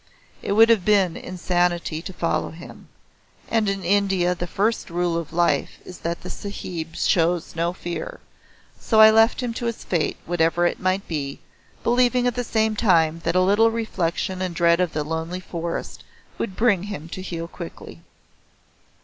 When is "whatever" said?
10.25-10.65